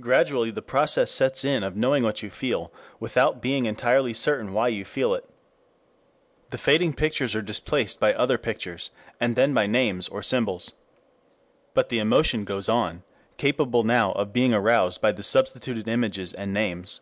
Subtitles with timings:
[0.00, 4.68] Gradually the process sets in of knowing what you feel without being entirely certain why
[4.68, 5.28] you feel it.
[6.50, 10.72] The fading pictures are displaced by other pictures, and then by names or symbols.
[11.74, 13.02] But the emotion goes on,
[13.38, 17.00] capable now of being aroused by the substituted images and names.